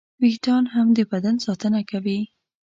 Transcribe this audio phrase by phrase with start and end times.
[0.21, 2.19] وېښتيان هم د بدن ساتنه کوي.